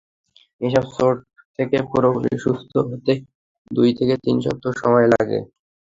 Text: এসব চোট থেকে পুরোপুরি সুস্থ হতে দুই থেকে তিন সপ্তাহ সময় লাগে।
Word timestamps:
এসব 0.61 0.85
চোট 0.95 1.15
থেকে 1.59 1.77
পুরোপুরি 1.89 2.33
সুস্থ 2.43 2.71
হতে 2.89 3.13
দুই 3.71 3.89
থেকে 3.97 4.15
তিন 4.23 4.35
সপ্তাহ 4.45 4.73
সময় 4.81 5.07
লাগে। 5.13 5.39